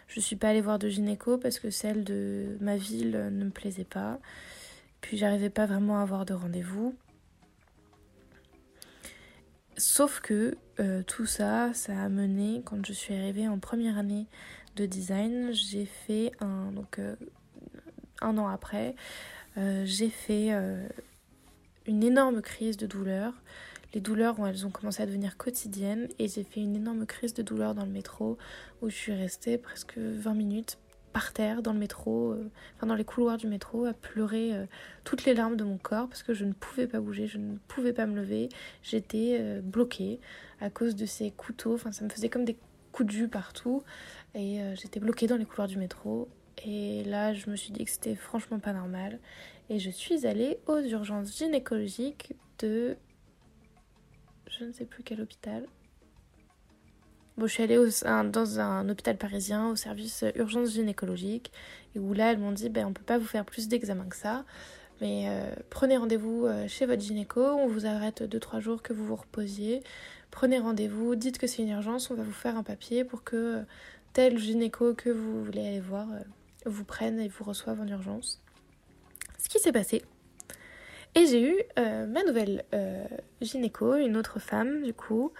je 0.06 0.20
suis 0.20 0.36
pas 0.36 0.50
allée 0.50 0.60
voir 0.60 0.78
de 0.78 0.88
gynéco 0.88 1.38
parce 1.38 1.58
que 1.58 1.70
celle 1.70 2.04
de 2.04 2.56
ma 2.60 2.76
ville 2.76 3.30
ne 3.32 3.46
me 3.46 3.50
plaisait 3.50 3.82
pas. 3.82 4.20
Puis 5.04 5.18
j'arrivais 5.18 5.50
pas 5.50 5.66
vraiment 5.66 5.98
à 5.98 6.02
avoir 6.02 6.24
de 6.24 6.32
rendez-vous. 6.32 6.94
Sauf 9.76 10.20
que 10.20 10.56
euh, 10.80 11.02
tout 11.02 11.26
ça, 11.26 11.74
ça 11.74 11.92
a 12.00 12.08
mené, 12.08 12.62
quand 12.64 12.86
je 12.86 12.94
suis 12.94 13.12
arrivée 13.12 13.46
en 13.46 13.58
première 13.58 13.98
année 13.98 14.26
de 14.76 14.86
design, 14.86 15.52
j'ai 15.52 15.84
fait 15.84 16.32
un 16.40 16.72
donc 16.72 16.98
euh, 16.98 17.16
un 18.22 18.38
an 18.38 18.48
après, 18.48 18.94
euh, 19.58 19.82
j'ai 19.84 20.08
fait 20.08 20.52
une 21.86 22.02
énorme 22.02 22.40
crise 22.40 22.78
de 22.78 22.86
douleur. 22.86 23.34
Les 23.92 24.00
douleurs, 24.00 24.36
elles 24.46 24.64
ont 24.64 24.70
commencé 24.70 25.02
à 25.02 25.06
devenir 25.06 25.36
quotidiennes 25.36 26.08
et 26.18 26.28
j'ai 26.28 26.44
fait 26.44 26.60
une 26.60 26.76
énorme 26.76 27.04
crise 27.04 27.34
de 27.34 27.42
douleur 27.42 27.74
dans 27.74 27.84
le 27.84 27.92
métro 27.92 28.38
où 28.80 28.88
je 28.88 28.94
suis 28.94 29.12
restée 29.12 29.58
presque 29.58 29.98
20 29.98 30.32
minutes 30.32 30.78
par 31.14 31.32
terre 31.32 31.62
dans 31.62 31.72
le 31.72 31.78
métro, 31.78 32.36
enfin 32.76 32.86
dans 32.86 32.94
les 32.94 33.04
couloirs 33.04 33.38
du 33.38 33.46
métro, 33.46 33.86
à 33.86 33.94
pleurer 33.94 34.52
toutes 35.04 35.24
les 35.24 35.32
larmes 35.32 35.56
de 35.56 35.64
mon 35.64 35.78
corps 35.78 36.08
parce 36.08 36.22
que 36.22 36.34
je 36.34 36.44
ne 36.44 36.52
pouvais 36.52 36.86
pas 36.86 37.00
bouger, 37.00 37.26
je 37.26 37.38
ne 37.38 37.56
pouvais 37.68 37.94
pas 37.94 38.04
me 38.04 38.16
lever, 38.16 38.50
j'étais 38.82 39.60
bloquée 39.62 40.20
à 40.60 40.68
cause 40.70 40.96
de 40.96 41.06
ces 41.06 41.30
couteaux, 41.30 41.74
enfin 41.74 41.92
ça 41.92 42.04
me 42.04 42.10
faisait 42.10 42.28
comme 42.28 42.44
des 42.44 42.58
coups 42.94 43.08
de 43.08 43.12
jus 43.12 43.28
partout. 43.28 43.82
Et 44.34 44.60
euh, 44.60 44.74
j'étais 44.74 45.00
bloquée 45.00 45.26
dans 45.26 45.36
les 45.36 45.44
couloirs 45.44 45.68
du 45.68 45.76
métro. 45.76 46.28
Et 46.64 47.04
là, 47.04 47.34
je 47.34 47.50
me 47.50 47.56
suis 47.56 47.72
dit 47.72 47.84
que 47.84 47.90
c'était 47.90 48.14
franchement 48.14 48.58
pas 48.58 48.72
normal. 48.72 49.18
Et 49.68 49.78
je 49.78 49.90
suis 49.90 50.26
allée 50.26 50.58
aux 50.66 50.80
urgences 50.80 51.36
gynécologiques 51.36 52.34
de. 52.60 52.96
Je 54.48 54.64
ne 54.64 54.72
sais 54.72 54.84
plus 54.84 55.02
quel 55.02 55.20
hôpital. 55.20 55.66
Bon, 57.36 57.46
je 57.46 57.52
suis 57.52 57.62
allée 57.62 57.78
dans 58.30 58.60
un 58.60 58.88
hôpital 58.88 59.16
parisien 59.16 59.68
au 59.68 59.76
service 59.76 60.24
urgences 60.36 60.72
gynécologiques. 60.72 61.50
Et 61.94 61.98
où 61.98 62.12
là, 62.12 62.30
elles 62.30 62.38
m'ont 62.38 62.52
dit 62.52 62.68
ben, 62.68 62.86
on 62.86 62.92
peut 62.92 63.02
pas 63.02 63.18
vous 63.18 63.26
faire 63.26 63.44
plus 63.44 63.68
d'examens 63.68 64.08
que 64.08 64.16
ça. 64.16 64.44
Mais 65.00 65.24
euh, 65.28 65.52
prenez 65.70 65.96
rendez-vous 65.96 66.46
euh, 66.46 66.68
chez 66.68 66.86
votre 66.86 67.02
gynéco. 67.02 67.40
On 67.40 67.66
vous 67.66 67.86
arrête 67.86 68.22
2-3 68.22 68.60
jours 68.60 68.82
que 68.82 68.92
vous 68.92 69.04
vous 69.04 69.16
reposiez. 69.16 69.82
Prenez 70.30 70.58
rendez-vous, 70.58 71.16
dites 71.16 71.38
que 71.38 71.46
c'est 71.46 71.62
une 71.62 71.70
urgence. 71.70 72.10
On 72.10 72.14
va 72.14 72.22
vous 72.22 72.32
faire 72.32 72.56
un 72.56 72.62
papier 72.62 73.04
pour 73.04 73.24
que 73.24 73.64
tel 74.14 74.38
gynéco 74.38 74.94
que 74.94 75.10
vous 75.10 75.44
voulez 75.44 75.66
aller 75.66 75.80
voir 75.80 76.06
euh, 76.12 76.20
vous 76.66 76.84
prenne 76.84 77.20
et 77.20 77.28
vous 77.28 77.44
reçoive 77.44 77.80
en 77.80 77.86
urgence. 77.86 78.40
Ce 79.38 79.48
qui 79.48 79.58
s'est 79.58 79.72
passé. 79.72 80.02
Et 81.16 81.26
j'ai 81.26 81.50
eu 81.50 81.56
euh, 81.78 82.06
ma 82.06 82.24
nouvelle 82.24 82.64
euh, 82.74 83.04
gynéco, 83.40 83.94
une 83.94 84.16
autre 84.16 84.40
femme 84.40 84.82
du 84.82 84.94
coup, 84.94 85.32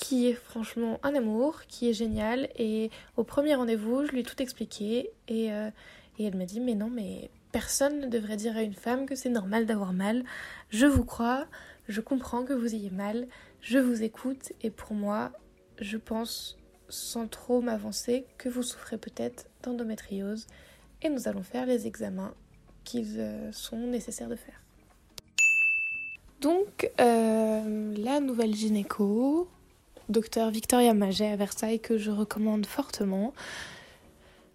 qui 0.00 0.28
est 0.28 0.34
franchement 0.34 0.98
un 1.02 1.14
amour, 1.14 1.60
qui 1.68 1.90
est 1.90 1.92
génial. 1.92 2.48
Et 2.56 2.90
au 3.18 3.22
premier 3.22 3.54
rendez-vous, 3.54 4.06
je 4.06 4.12
lui 4.12 4.20
ai 4.20 4.22
tout 4.22 4.40
expliqué. 4.40 5.10
Et, 5.28 5.52
euh, 5.52 5.70
et 6.18 6.24
elle 6.24 6.36
m'a 6.36 6.46
dit, 6.46 6.58
mais 6.58 6.74
non, 6.74 6.88
mais 6.88 7.30
personne 7.52 8.00
ne 8.00 8.06
devrait 8.06 8.36
dire 8.36 8.56
à 8.56 8.62
une 8.62 8.74
femme 8.74 9.04
que 9.04 9.14
c'est 9.14 9.28
normal 9.28 9.66
d'avoir 9.66 9.92
mal. 9.92 10.24
Je 10.70 10.86
vous 10.86 11.04
crois, 11.04 11.46
je 11.86 12.00
comprends 12.00 12.44
que 12.44 12.54
vous 12.54 12.74
ayez 12.74 12.90
mal, 12.90 13.28
je 13.60 13.78
vous 13.78 14.02
écoute. 14.02 14.52
Et 14.62 14.70
pour 14.70 14.94
moi, 14.94 15.32
je 15.78 15.98
pense, 15.98 16.56
sans 16.88 17.28
trop 17.28 17.60
m'avancer, 17.60 18.24
que 18.38 18.48
vous 18.48 18.62
souffrez 18.62 18.96
peut-être 18.96 19.48
d'endométriose. 19.62 20.46
Et 21.02 21.10
nous 21.10 21.28
allons 21.28 21.42
faire 21.42 21.66
les 21.66 21.86
examens 21.86 22.34
qu'ils 22.84 23.20
euh, 23.20 23.52
sont 23.52 23.76
nécessaires 23.76 24.30
de 24.30 24.36
faire. 24.36 24.62
Donc, 26.40 26.90
euh, 26.98 27.94
la 27.98 28.20
nouvelle 28.20 28.54
gynéco, 28.54 29.46
docteur 30.10 30.50
Victoria 30.50 30.94
Maget 30.94 31.32
à 31.32 31.36
Versailles, 31.36 31.80
que 31.80 31.96
je 31.96 32.10
recommande 32.10 32.66
fortement, 32.66 33.32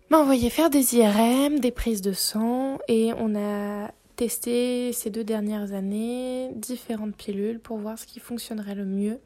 m'a 0.10 0.20
envoyé 0.20 0.50
faire 0.50 0.70
des 0.70 0.96
IRM, 0.96 1.60
des 1.60 1.72
prises 1.72 2.02
de 2.02 2.14
sang, 2.14 2.78
et 2.88 3.12
on 3.18 3.36
a 3.36 3.92
testé 4.16 4.94
ces 4.94 5.10
deux 5.10 5.24
dernières 5.24 5.74
années 5.74 6.52
différentes 6.56 7.16
pilules 7.16 7.60
pour 7.60 7.78
voir 7.78 7.98
ce 7.98 8.06
qui 8.06 8.20
fonctionnerait 8.20 8.76
le 8.76 8.86
mieux 8.86 9.20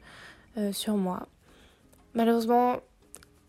euh, 0.56 0.72
sur 0.72 0.96
moi. 0.96 1.28
Malheureusement, 2.14 2.80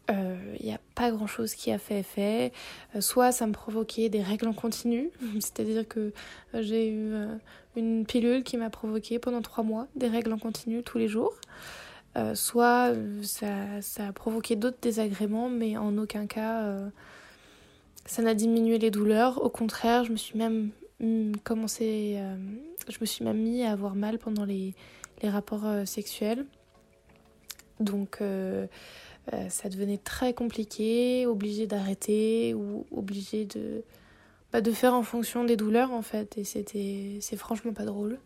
il 0.09 0.15
euh, 0.15 0.57
n'y 0.61 0.73
a 0.73 0.79
pas 0.93 1.09
grand 1.11 1.27
chose 1.27 1.55
qui 1.55 1.71
a 1.71 1.77
fait 1.77 1.99
effet. 1.99 2.51
Euh, 2.95 3.01
soit 3.01 3.31
ça 3.31 3.47
me 3.47 3.53
provoquait 3.53 4.09
des 4.09 4.21
règles 4.21 4.47
en 4.47 4.53
continu, 4.53 5.09
c'est-à-dire 5.39 5.87
que 5.87 6.11
j'ai 6.53 6.89
eu 6.89 7.13
une 7.75 8.05
pilule 8.05 8.43
qui 8.43 8.57
m'a 8.57 8.69
provoqué 8.69 9.17
pendant 9.19 9.41
trois 9.41 9.63
mois 9.63 9.87
des 9.95 10.07
règles 10.07 10.33
en 10.33 10.37
continu 10.37 10.83
tous 10.83 10.97
les 10.97 11.07
jours. 11.07 11.33
Soit 12.33 12.93
ça, 13.23 13.81
ça, 13.81 14.07
a 14.07 14.13
provoqué 14.13 14.55
d'autres 14.55 14.79
désagréments, 14.81 15.49
mais 15.49 15.77
en 15.77 15.97
aucun 15.97 16.27
cas 16.27 16.89
ça 18.05 18.21
n'a 18.21 18.33
diminué 18.33 18.77
les 18.77 18.91
douleurs. 18.91 19.43
Au 19.43 19.49
contraire, 19.49 20.03
je 20.03 20.11
me 20.11 20.17
suis 20.17 20.37
même 20.37 20.71
mm, 20.99 21.33
même 23.21 23.37
mis 23.37 23.63
à 23.63 23.71
avoir 23.71 23.95
mal 23.95 24.17
pendant 24.17 24.45
les, 24.45 24.73
rapports 25.23 25.67
sexuels. 25.85 26.45
Donc 27.79 28.19
euh, 28.21 28.65
ça 29.49 29.69
devenait 29.69 29.99
très 29.99 30.33
compliqué, 30.33 31.25
obligé 31.27 31.67
d'arrêter 31.67 32.53
ou 32.53 32.85
obligé 32.91 33.45
de, 33.45 33.83
bah, 34.51 34.61
de 34.61 34.71
faire 34.71 34.93
en 34.93 35.03
fonction 35.03 35.43
des 35.43 35.55
douleurs 35.55 35.91
en 35.91 36.01
fait. 36.01 36.37
Et 36.37 36.43
c'était, 36.43 37.19
c'est 37.21 37.37
franchement 37.37 37.73
pas 37.73 37.85
drôle. 37.85 38.19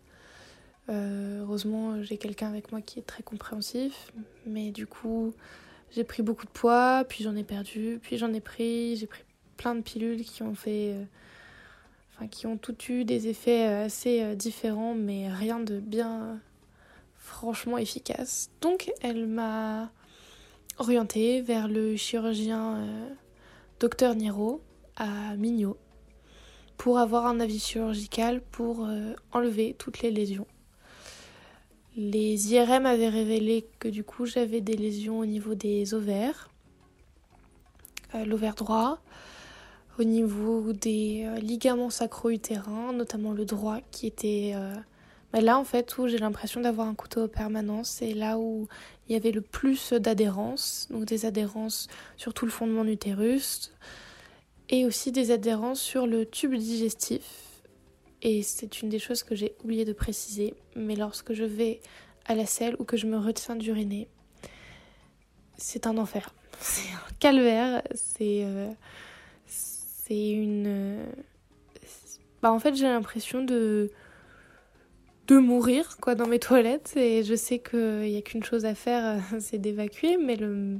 Euh, 0.89 1.41
heureusement, 1.41 2.01
j'ai 2.03 2.17
quelqu'un 2.17 2.49
avec 2.49 2.71
moi 2.71 2.81
qui 2.81 2.99
est 2.99 3.03
très 3.03 3.23
compréhensif, 3.23 4.11
mais 4.45 4.71
du 4.71 4.87
coup, 4.87 5.33
j'ai 5.91 6.03
pris 6.03 6.21
beaucoup 6.21 6.45
de 6.45 6.51
poids, 6.51 7.03
puis 7.07 7.23
j'en 7.23 7.35
ai 7.35 7.43
perdu, 7.43 7.99
puis 8.01 8.17
j'en 8.17 8.33
ai 8.33 8.41
pris, 8.41 8.95
j'ai 8.97 9.07
pris 9.07 9.23
plein 9.57 9.75
de 9.75 9.81
pilules 9.81 10.23
qui 10.23 10.43
ont 10.43 10.55
fait, 10.55 10.93
euh, 10.93 11.03
enfin, 12.13 12.27
qui 12.27 12.45
ont 12.47 12.57
toutes 12.57 12.89
eu 12.89 13.05
des 13.05 13.27
effets 13.27 13.65
assez 13.65 14.35
différents, 14.35 14.93
mais 14.93 15.31
rien 15.31 15.59
de 15.59 15.79
bien 15.79 16.39
franchement 17.17 17.77
efficace. 17.77 18.49
Donc, 18.61 18.91
elle 19.01 19.25
m'a 19.25 19.91
orienté 20.77 21.41
vers 21.41 21.67
le 21.67 21.95
chirurgien 21.95 22.77
euh, 22.77 23.09
docteur 23.79 24.15
Niro 24.15 24.61
à 24.95 25.35
Mignot 25.35 25.77
pour 26.77 26.99
avoir 26.99 27.25
un 27.25 27.39
avis 27.39 27.59
chirurgical 27.59 28.41
pour 28.51 28.85
euh, 28.85 29.13
enlever 29.31 29.75
toutes 29.77 30.01
les 30.01 30.11
lésions. 30.11 30.47
Les 31.97 32.53
IRM 32.53 32.85
avaient 32.85 33.09
révélé 33.09 33.65
que 33.79 33.87
du 33.87 34.03
coup 34.03 34.25
j'avais 34.25 34.61
des 34.61 34.75
lésions 34.75 35.19
au 35.19 35.25
niveau 35.25 35.55
des 35.55 35.93
ovaires, 35.93 36.49
euh, 38.13 38.25
l'ovaire 38.25 38.55
droit, 38.55 38.99
au 39.97 40.03
niveau 40.03 40.73
des 40.73 41.25
ligaments 41.41 41.89
sacro-utérins, 41.89 42.91
notamment 42.91 43.31
le 43.31 43.45
droit 43.45 43.79
qui 43.91 44.07
était 44.07 44.53
mais 45.35 45.41
là, 45.41 45.59
en 45.59 45.65
fait, 45.65 45.97
où 45.97 46.07
j'ai 46.07 46.17
l'impression 46.17 46.61
d'avoir 46.61 46.87
un 46.87 46.95
couteau 46.95 47.27
permanent, 47.27 47.83
c'est 47.83 48.13
là 48.13 48.39
où 48.39 48.69
il 49.09 49.11
y 49.11 49.15
avait 49.17 49.33
le 49.33 49.41
plus 49.41 49.91
d'adhérence, 49.91 50.87
donc 50.89 51.03
des 51.03 51.25
adhérences 51.25 51.89
sur 52.15 52.33
tout 52.33 52.45
le 52.45 52.51
fond 52.51 52.67
de 52.67 52.89
utérus, 52.89 53.73
et 54.69 54.85
aussi 54.85 55.11
des 55.11 55.31
adhérences 55.31 55.81
sur 55.81 56.07
le 56.07 56.25
tube 56.25 56.55
digestif. 56.55 57.44
Et 58.22 58.41
c'est 58.43 58.81
une 58.81 58.89
des 58.89 59.00
choses 59.00 59.24
que 59.24 59.36
j'ai 59.36 59.55
oublié 59.63 59.86
de 59.86 59.93
préciser, 59.93 60.55
mais 60.75 60.95
lorsque 60.95 61.34
je 61.34 61.43
vais 61.43 61.81
à 62.25 62.36
la 62.36 62.45
selle 62.45 62.75
ou 62.79 62.84
que 62.84 62.98
je 62.98 63.05
me 63.05 63.17
retiens 63.17 63.55
d'uriner, 63.55 64.07
c'est 65.57 65.88
un 65.88 65.98
enfer. 65.98 66.34
C'est 66.60 66.89
un 66.93 67.13
calvaire, 67.19 67.81
c'est. 67.95 68.43
Euh, 68.45 68.72
une. 70.10 71.03
Bah, 72.41 72.51
en 72.51 72.60
fait, 72.60 72.75
j'ai 72.75 72.88
l'impression 72.88 73.43
de 73.43 73.91
de 75.27 75.38
mourir 75.38 75.98
quoi 75.98 76.15
dans 76.15 76.27
mes 76.27 76.39
toilettes 76.39 76.93
et 76.95 77.24
je 77.24 77.36
sais 77.36 77.60
qu'il 77.60 78.01
n'y 78.01 78.17
a 78.17 78.22
qu'une 78.22 78.43
chose 78.43 78.65
à 78.65 78.75
faire, 78.75 79.22
c'est 79.39 79.57
d'évacuer, 79.57 80.17
mais, 80.17 80.36
le... 80.36 80.79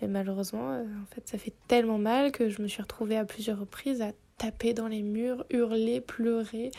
mais 0.00 0.08
malheureusement, 0.08 0.72
euh, 0.72 0.82
en 0.82 1.14
fait, 1.14 1.28
ça 1.28 1.38
fait 1.38 1.52
tellement 1.68 1.98
mal 1.98 2.32
que 2.32 2.48
je 2.48 2.60
me 2.60 2.68
suis 2.68 2.82
retrouvée 2.82 3.16
à 3.16 3.24
plusieurs 3.24 3.58
reprises 3.58 4.02
à 4.02 4.12
taper 4.44 4.74
dans 4.74 4.88
les 4.88 5.02
murs, 5.02 5.44
hurler, 5.50 6.00
pleurer. 6.00 6.70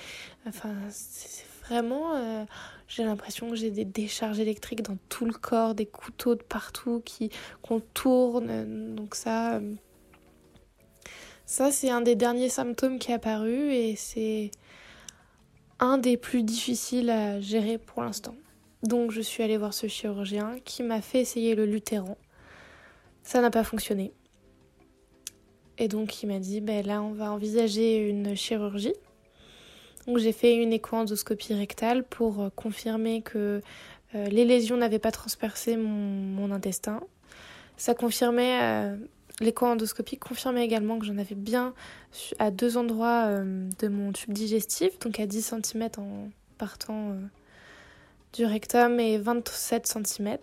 Enfin, 0.48 0.74
c'est 0.90 1.46
vraiment. 1.66 2.16
Euh, 2.16 2.46
j'ai 2.88 3.04
l'impression 3.04 3.50
que 3.50 3.56
j'ai 3.56 3.72
des 3.72 3.86
décharges 3.86 4.40
électriques 4.40 4.84
dans 4.84 4.98
tout 5.10 5.26
le 5.26 5.34
corps, 5.34 5.74
des 5.74 5.86
couteaux 5.88 6.36
de 6.36 6.44
partout 6.44 7.02
qui 7.04 7.32
qu'on 7.62 7.80
tourne. 7.80 8.96
Donc 8.96 9.16
ça. 9.16 9.56
Euh, 9.56 9.74
ça, 11.48 11.72
c'est 11.72 11.92
un 11.92 12.02
des 12.02 12.16
derniers 12.16 12.50
symptômes 12.50 12.98
qui 12.98 13.12
est 13.12 13.16
apparu 13.16 13.72
et 13.72 13.96
c'est 13.96 14.50
un 15.80 16.00
des 16.00 16.18
plus 16.18 16.42
difficiles 16.42 17.12
à 17.12 17.40
gérer 17.40 17.78
pour 17.78 18.02
l'instant. 18.02 18.36
Donc 18.82 19.12
je 19.12 19.22
suis 19.22 19.44
allée 19.44 19.58
voir 19.58 19.74
ce 19.74 19.86
chirurgien 19.86 20.58
qui 20.66 20.82
m'a 20.82 21.02
fait 21.02 21.22
essayer 21.22 21.54
le 21.54 21.66
lutéran. 21.66 22.18
Ça 23.22 23.42
n'a 23.42 23.52
pas 23.52 23.64
fonctionné. 23.64 24.12
Et 25.78 25.88
donc 25.88 26.24
il 26.24 26.28
m'a 26.28 26.40
dit, 26.40 26.62
ben 26.62 26.86
là 26.86 27.02
on 27.02 27.12
va 27.12 27.32
envisager 27.32 28.08
une 28.08 28.36
chirurgie. 28.36 28.94
Donc 30.08 30.20
j'ai 30.20 30.32
fait 30.32 30.56
une 30.56 30.72
écho-endoscopie 30.72 31.54
rectale 31.54 32.04
pour 32.04 32.42
euh, 32.42 32.50
confirmer 32.56 33.22
que 33.22 33.62
euh, 34.14 34.26
les 34.28 34.46
lésions 34.46 34.78
n'avaient 34.78 35.00
pas 35.00 35.12
transpercé 35.12 35.78
mon, 35.78 36.52
intestin. 36.52 37.02
Ça 37.78 37.94
confirmait 37.94 38.62
euh, 38.62 38.96
L'écho-endoscopie 39.42 40.18
confirmait 40.18 40.64
également 40.64 40.98
que 40.98 41.06
j'en 41.06 41.18
avais 41.18 41.36
bien 41.36 41.74
à 42.40 42.52
deux 42.52 42.78
endroits 42.78 43.42
de 43.42 43.88
mon 43.90 44.14
tube 44.14 44.32
digestif, 44.32 44.98
donc 45.00 45.20
à 45.20 45.26
10 45.26 45.56
cm 45.62 45.90
en 45.98 46.30
partant 46.58 47.18
du 48.32 48.46
rectum 48.46 48.98
et 49.02 49.18
27 49.18 49.88
cm. 49.88 50.38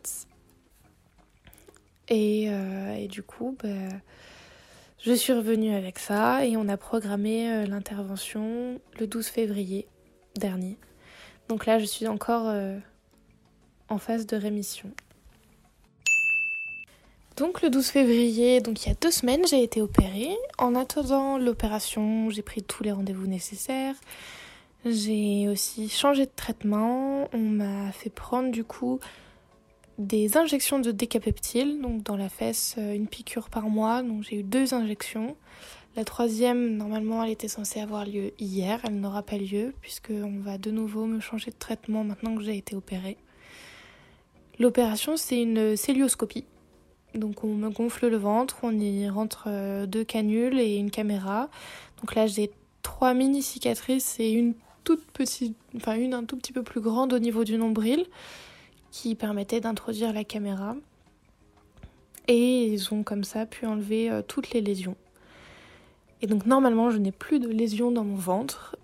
Euh, 2.11 2.95
et, 2.95 3.09
du 3.09 3.23
coup, 3.23 3.57
bah, 3.63 3.69
je 5.05 5.13
suis 5.13 5.33
revenue 5.33 5.75
avec 5.75 5.99
ça 5.99 6.45
et 6.47 6.57
on 6.57 6.69
a 6.69 6.77
programmé 6.77 7.67
l'intervention 7.67 8.81
le 9.01 9.07
12 9.07 9.27
février 9.27 9.89
dernier. 10.37 10.79
Donc 11.49 11.67
là, 11.67 11.79
je 11.79 11.85
suis 11.85 12.07
encore 12.07 12.55
en 13.89 13.99
phase 13.99 14.27
de 14.27 14.37
rémission. 14.37 14.91
Donc 17.37 17.63
le 17.63 17.71
12 17.71 17.87
février, 17.89 18.61
donc 18.61 18.85
il 18.85 18.89
y 18.91 18.93
a 18.93 18.95
deux 18.95 19.11
semaines, 19.11 19.45
j'ai 19.49 19.63
été 19.63 19.83
opérée. 19.83 20.37
En 20.59 20.75
attendant 20.77 21.37
l'opération, 21.37 22.31
j'ai 22.31 22.43
pris 22.43 22.63
tous 22.63 22.85
les 22.85 22.93
rendez-vous 22.93 23.27
nécessaires. 23.27 23.97
J'ai 24.85 25.49
aussi 25.49 25.89
changé 25.89 26.27
de 26.27 26.31
traitement. 26.35 27.29
On 27.33 27.39
m'a 27.39 27.91
fait 27.93 28.11
prendre 28.11 28.51
du 28.51 28.63
coup 28.65 29.01
des 30.03 30.37
injections 30.37 30.79
de 30.79 30.91
décapeptile, 30.91 31.81
donc 31.81 32.03
dans 32.03 32.17
la 32.17 32.29
fesse, 32.29 32.75
euh, 32.79 32.95
une 32.95 33.07
piqûre 33.07 33.49
par 33.49 33.69
mois. 33.69 34.03
Donc 34.03 34.23
j'ai 34.23 34.37
eu 34.37 34.43
deux 34.43 34.75
injections. 34.75 35.37
La 35.97 36.05
troisième, 36.05 36.77
normalement, 36.77 37.23
elle 37.23 37.31
était 37.31 37.49
censée 37.49 37.81
avoir 37.81 38.07
lieu 38.07 38.33
hier. 38.39 38.81
Elle 38.85 39.01
n'aura 39.01 39.23
pas 39.23 39.37
lieu 39.37 39.75
puisqu'on 39.81 40.39
va 40.41 40.59
de 40.59 40.71
nouveau 40.71 41.07
me 41.07 41.21
changer 41.21 41.51
de 41.51 41.57
traitement 41.57 42.05
maintenant 42.05 42.37
que 42.37 42.43
j'ai 42.43 42.57
été 42.57 42.75
opérée. 42.75 43.17
L'opération, 44.59 45.17
c'est 45.17 45.41
une 45.41 45.77
célioscopie. 45.77 46.45
Donc 47.15 47.45
on 47.45 47.55
me 47.55 47.69
gonfle 47.69 48.09
le 48.09 48.17
ventre, 48.17 48.57
on 48.63 48.79
y 48.79 49.09
rentre 49.09 49.45
euh, 49.47 49.87
deux 49.87 50.05
canules 50.05 50.59
et 50.59 50.77
une 50.77 50.91
caméra. 50.91 51.51
Donc 52.01 52.15
là 52.15 52.27
j'ai 52.27 52.51
trois 52.83 53.13
mini 53.13 53.43
cicatrices 53.43 54.19
et 54.19 54.31
une 54.31 54.55
toute 54.85 55.05
petite, 55.13 55.57
enfin 55.77 55.95
une 55.95 56.15
un 56.15 56.25
tout 56.25 56.37
petit 56.37 56.53
peu 56.53 56.63
plus 56.63 56.81
grande 56.81 57.13
au 57.13 57.19
niveau 57.19 57.45
du 57.45 57.59
nombril 57.59 58.07
qui 58.93 59.17
permettait 59.17 59.61
d'introduire 59.61 60.13
la 60.13 60.23
caméra. 60.23 60.77
Et 62.29 62.67
ils 62.67 62.95
ont 62.95 63.03
comme 63.03 63.25
ça 63.25 63.47
pu 63.47 63.67
enlever 63.67 64.09
euh, 64.09 64.23
toutes 64.23 64.53
les 64.53 64.61
lésions. 64.61 64.97
Et 66.21 66.29
donc 66.29 66.47
normalement 66.47 66.91
je 66.91 66.99
n'ai 66.99 67.11
plus 67.11 67.41
de 67.41 67.49
lésions 67.49 67.91
dans 67.91 68.05
mon 68.05 68.15
ventre. 68.15 68.77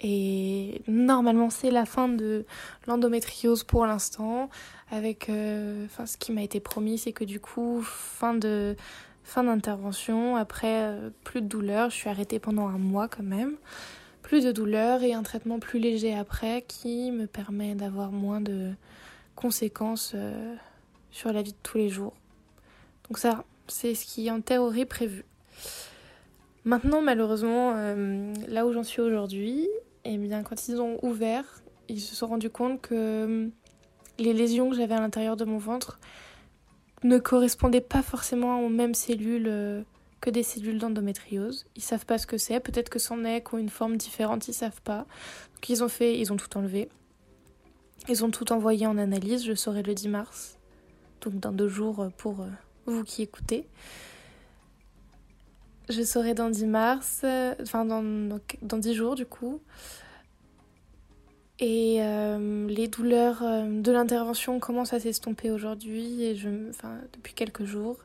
Et 0.00 0.82
normalement, 0.86 1.48
c'est 1.48 1.70
la 1.70 1.86
fin 1.86 2.06
de 2.06 2.44
l'endométriose 2.86 3.64
pour 3.64 3.86
l'instant. 3.86 4.50
Avec, 4.90 5.30
euh, 5.30 5.86
ce 6.04 6.18
qui 6.18 6.32
m'a 6.32 6.42
été 6.42 6.60
promis, 6.60 6.98
c'est 6.98 7.12
que 7.12 7.24
du 7.24 7.40
coup, 7.40 7.80
fin 7.82 8.34
de 8.34 8.76
fin 9.24 9.42
d'intervention, 9.42 10.36
après 10.36 10.84
euh, 10.84 11.10
plus 11.24 11.40
de 11.42 11.48
douleur, 11.48 11.90
je 11.90 11.96
suis 11.96 12.08
arrêtée 12.08 12.38
pendant 12.38 12.68
un 12.68 12.78
mois 12.78 13.08
quand 13.08 13.24
même. 13.24 13.56
Plus 14.22 14.44
de 14.44 14.52
douleur 14.52 15.02
et 15.02 15.14
un 15.14 15.22
traitement 15.22 15.58
plus 15.58 15.80
léger 15.80 16.14
après 16.14 16.62
qui 16.68 17.10
me 17.10 17.26
permet 17.26 17.74
d'avoir 17.74 18.12
moins 18.12 18.40
de 18.40 18.70
conséquences 19.36 20.12
euh, 20.16 20.56
sur 21.12 21.32
la 21.32 21.42
vie 21.42 21.52
de 21.52 21.58
tous 21.62 21.78
les 21.78 21.88
jours. 21.88 22.14
Donc 23.08 23.18
ça, 23.18 23.44
c'est 23.68 23.94
ce 23.94 24.04
qui 24.04 24.26
est 24.26 24.30
en 24.32 24.40
théorie 24.40 24.86
prévu. 24.86 25.24
Maintenant, 26.64 27.00
malheureusement, 27.00 27.74
là 28.48 28.66
où 28.66 28.72
j'en 28.72 28.82
suis 28.82 29.00
aujourd'hui, 29.00 29.68
et 30.04 30.18
bien 30.18 30.42
quand 30.42 30.66
ils 30.66 30.80
ont 30.80 30.98
ouvert, 31.04 31.62
ils 31.88 32.00
se 32.00 32.14
sont 32.14 32.26
rendus 32.26 32.50
compte 32.50 32.80
que 32.80 33.24
hum, 33.24 33.50
les 34.18 34.32
lésions 34.32 34.70
que 34.70 34.76
j'avais 34.76 34.94
à 34.94 35.00
l'intérieur 35.00 35.36
de 35.36 35.44
mon 35.44 35.58
ventre 35.58 35.98
ne 37.02 37.18
correspondaient 37.18 37.80
pas 37.80 38.02
forcément 38.02 38.60
aux 38.60 38.68
mêmes 38.68 38.94
cellules 38.94 39.48
euh, 39.48 39.82
que 40.20 40.30
des 40.30 40.42
cellules 40.42 40.78
d'endométriose. 40.78 41.66
Ils 41.76 41.82
savent 41.82 42.06
pas 42.06 42.18
ce 42.18 42.26
que 42.26 42.38
c'est, 42.38 42.58
peut-être 42.60 42.88
que 42.88 42.98
c'en 42.98 43.24
est, 43.24 43.44
ou 43.52 43.58
une 43.58 43.68
forme 43.68 43.96
différente, 43.96 44.48
ils 44.48 44.54
savent 44.54 44.80
pas. 44.82 45.06
Donc 45.54 45.68
ils 45.68 45.84
ont 45.84 45.88
fait, 45.88 46.18
ils 46.18 46.32
ont 46.32 46.36
tout 46.36 46.56
enlevé. 46.56 46.88
Ils 48.08 48.24
ont 48.24 48.30
tout 48.30 48.52
envoyé 48.52 48.86
en 48.86 48.98
analyse, 48.98 49.44
je 49.44 49.54
saurai 49.54 49.82
le 49.82 49.94
10 49.94 50.08
mars. 50.08 50.58
Donc 51.22 51.40
dans 51.40 51.52
deux 51.52 51.68
jours 51.68 52.00
euh, 52.00 52.08
pour 52.16 52.40
euh, 52.40 52.48
vous 52.86 53.02
qui 53.02 53.22
écoutez. 53.22 53.66
Je 55.88 56.02
saurai 56.02 56.34
dans 56.34 56.50
10 56.50 56.66
mars, 56.66 57.22
euh, 57.24 57.54
enfin 57.62 57.84
dans, 57.84 58.02
dans, 58.62 58.78
10 58.78 58.94
jours 58.94 59.14
du 59.14 59.26
coup. 59.26 59.60
Et 61.58 62.00
les 62.68 62.86
douleurs 62.86 63.40
de 63.40 63.90
l'intervention 63.90 64.60
commencent 64.60 64.92
à 64.92 65.00
s'estomper 65.00 65.50
aujourd'hui, 65.50 66.22
et 66.22 66.36
je, 66.36 66.50
enfin, 66.68 66.98
depuis 67.14 67.32
quelques 67.32 67.64
jours. 67.64 67.96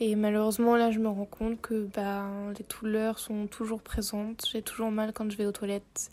Et 0.00 0.16
malheureusement, 0.16 0.74
là, 0.74 0.90
je 0.90 0.98
me 0.98 1.06
rends 1.06 1.24
compte 1.24 1.60
que 1.60 1.86
bah, 1.94 2.26
les 2.58 2.64
douleurs 2.64 3.20
sont 3.20 3.46
toujours 3.46 3.80
présentes. 3.80 4.44
J'ai 4.50 4.62
toujours 4.62 4.90
mal 4.90 5.12
quand 5.12 5.30
je 5.30 5.36
vais 5.36 5.46
aux 5.46 5.52
toilettes. 5.52 6.10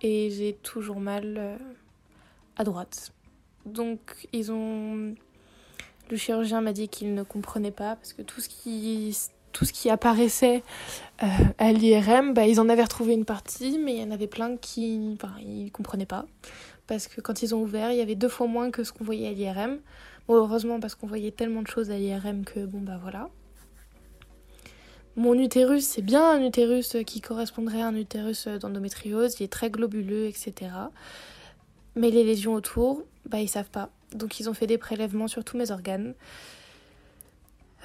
Et 0.00 0.30
j'ai 0.30 0.54
toujours 0.62 0.98
mal 0.98 1.58
à 2.58 2.64
droite. 2.64 3.12
Donc, 3.64 4.28
ils 4.32 4.52
ont. 4.52 5.14
Le 6.10 6.16
chirurgien 6.16 6.60
m'a 6.60 6.72
dit 6.72 6.88
qu'il 6.88 7.14
ne 7.14 7.22
comprenait 7.22 7.70
pas 7.70 7.96
parce 7.96 8.14
que 8.14 8.22
tout 8.22 8.40
ce 8.40 8.48
qui 8.48 9.14
tout 9.52 9.64
ce 9.64 9.72
qui 9.72 9.90
apparaissait 9.90 10.62
euh, 11.22 11.26
à 11.58 11.72
l'IRM, 11.72 12.34
bah, 12.34 12.46
ils 12.46 12.60
en 12.60 12.68
avaient 12.68 12.82
retrouvé 12.82 13.14
une 13.14 13.24
partie, 13.24 13.78
mais 13.78 13.94
il 13.94 14.00
y 14.00 14.04
en 14.04 14.10
avait 14.10 14.26
plein 14.26 14.56
qui 14.56 15.16
enfin, 15.20 15.34
comprenaient 15.72 16.06
pas. 16.06 16.26
Parce 16.86 17.08
que 17.08 17.20
quand 17.20 17.42
ils 17.42 17.54
ont 17.54 17.62
ouvert, 17.62 17.90
il 17.90 17.98
y 17.98 18.00
avait 18.00 18.14
deux 18.14 18.28
fois 18.28 18.46
moins 18.46 18.70
que 18.70 18.84
ce 18.84 18.92
qu'on 18.92 19.04
voyait 19.04 19.28
à 19.28 19.32
l'IRM. 19.32 19.78
Bon, 20.26 20.34
heureusement, 20.34 20.80
parce 20.80 20.94
qu'on 20.94 21.06
voyait 21.06 21.30
tellement 21.30 21.62
de 21.62 21.66
choses 21.66 21.90
à 21.90 21.98
l'IRM 21.98 22.44
que, 22.44 22.60
bon, 22.60 22.80
bah 22.80 22.98
voilà. 23.00 23.30
Mon 25.16 25.34
utérus, 25.34 25.84
c'est 25.84 26.02
bien 26.02 26.30
un 26.30 26.42
utérus 26.44 26.96
qui 27.04 27.20
correspondrait 27.20 27.82
à 27.82 27.88
un 27.88 27.96
utérus 27.96 28.46
d'endométriose, 28.46 29.40
il 29.40 29.44
est 29.44 29.52
très 29.52 29.68
globuleux, 29.68 30.26
etc. 30.26 30.70
Mais 31.98 32.12
les 32.12 32.22
lésions 32.22 32.54
autour, 32.54 33.02
bah 33.26 33.40
ils 33.40 33.48
savent 33.48 33.70
pas. 33.70 33.90
Donc 34.14 34.38
ils 34.38 34.48
ont 34.48 34.54
fait 34.54 34.68
des 34.68 34.78
prélèvements 34.78 35.26
sur 35.26 35.44
tous 35.44 35.56
mes 35.56 35.72
organes. 35.72 36.14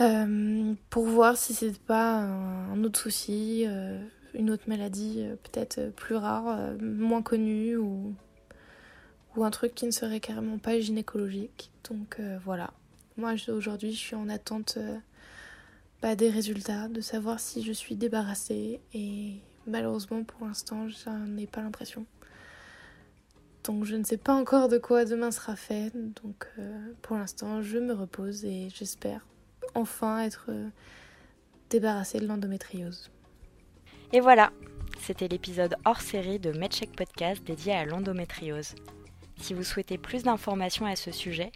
Euh, 0.02 0.74
pour 0.92 1.06
voir 1.06 1.36
si 1.36 1.56
c'est 1.56 1.80
pas 1.80 2.18
un 2.18 2.84
autre 2.84 3.00
souci, 3.00 3.64
euh, 3.66 4.00
une 4.36 4.52
autre 4.52 4.64
maladie 4.68 5.18
euh, 5.20 5.36
peut-être 5.36 5.92
plus 5.96 6.16
rare, 6.16 6.74
moins 6.80 7.24
connue 7.24 7.76
ou, 7.76 8.14
ou 9.36 9.44
un 9.44 9.50
truc 9.50 9.74
qui 9.74 9.88
ne 9.88 9.92
serait 9.92 10.20
carrément 10.20 10.60
pas 10.60 10.80
gynécologique. 10.80 11.72
Donc 11.90 12.22
voilà. 12.46 12.70
Moi 13.18 13.34
aujourd'hui 13.50 13.94
je 13.94 13.98
suis 13.98 14.16
en 14.16 14.30
attente 14.30 14.78
bah, 16.04 16.16
des 16.16 16.30
résultats, 16.30 16.88
de 16.88 17.02
savoir 17.02 17.40
si 17.40 17.64
je 17.64 17.72
suis 17.72 17.96
débarrassée 17.96 18.80
et 18.94 19.38
malheureusement 19.66 20.24
pour 20.24 20.46
l'instant 20.46 20.88
j'en 20.88 21.36
ai 21.38 21.48
pas 21.48 21.62
l'impression. 21.62 22.06
Donc 23.64 23.86
je 23.86 23.96
ne 23.96 24.04
sais 24.04 24.18
pas 24.18 24.34
encore 24.34 24.68
de 24.68 24.78
quoi 24.78 25.06
demain 25.06 25.32
sera 25.32 25.56
fait. 25.56 25.92
Donc 26.24 26.48
pour 27.02 27.16
l'instant 27.16 27.62
je 27.62 27.78
me 27.78 27.94
repose 27.94 28.44
et 28.46 28.70
j'espère 28.74 29.26
enfin 29.76 30.20
être 30.22 30.46
euh, 30.50 30.70
débarrassé 31.70 32.20
de 32.20 32.28
l'endométriose. 32.28 33.10
Et 34.12 34.20
voilà, 34.20 34.52
c'était 35.00 35.28
l'épisode 35.28 35.76
hors 35.86 36.02
série 36.02 36.40
de 36.40 36.52
MedCheck 36.52 36.96
Podcast 36.96 37.44
dédié 37.44 37.74
à 37.74 37.86
l'endométriose. 37.86 38.76
Si 39.38 39.54
vous 39.54 39.64
souhaitez 39.64 39.98
plus 39.98 40.24
d'informations 40.24 40.86
à 40.86 40.96
ce 40.96 41.12
sujet, 41.12 41.52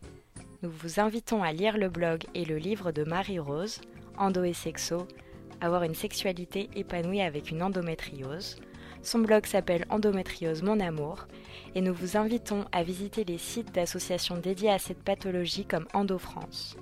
nous 0.64 0.72
vous 0.72 1.00
invitons 1.00 1.44
à 1.44 1.52
lire 1.52 1.78
le 1.78 1.90
blog 1.90 2.24
et 2.34 2.46
le 2.46 2.58
livre 2.58 2.92
de 2.92 3.04
Marie-Rose, 3.04 3.82
Endo 4.18 4.44
et 4.44 4.54
Sexo, 4.54 5.08
Avoir 5.60 5.82
une 5.82 5.96
sexualité 5.96 6.70
épanouie 6.76 7.22
avec 7.22 7.50
une 7.50 7.64
endométriose. 7.64 8.58
Son 9.04 9.20
blog 9.20 9.46
s'appelle 9.46 9.86
Endométriose 9.90 10.64
Mon 10.64 10.80
Amour 10.80 11.28
et 11.76 11.82
nous 11.82 11.94
vous 11.94 12.18
invitons 12.18 12.66
à 12.72 12.84
visiter 12.84 13.24
les 13.24 13.38
sites 13.38 13.74
d'associations 13.74 14.38
dédiées 14.38 14.72
à 14.72 14.80
cette 14.80 15.04
pathologie 15.04 15.66
comme 15.66 15.88
Endo 15.94 16.18
France. 16.18 16.78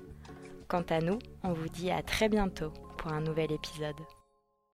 Quant 0.67 0.85
à 0.89 0.99
nous, 0.99 1.19
on 1.43 1.53
vous 1.53 1.69
dit 1.69 1.91
à 1.91 2.01
très 2.01 2.29
bientôt 2.29 2.71
pour 2.97 3.11
un 3.11 3.21
nouvel 3.21 3.51
épisode. 3.51 3.95